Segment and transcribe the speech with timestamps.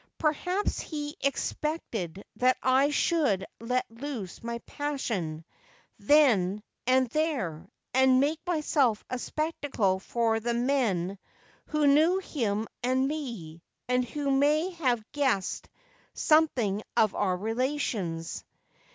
[0.17, 5.45] Per haps he expected that I should let loose my passion
[5.99, 11.19] then and there, and make myself a spectacle for the men
[11.67, 15.69] who knew him and me, and who may have guessed
[16.15, 18.43] something of our relations.